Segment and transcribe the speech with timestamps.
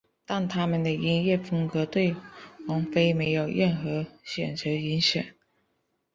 [0.25, 2.15] 但他们的音乐风格对
[2.67, 5.23] 王菲没有任何显着影响。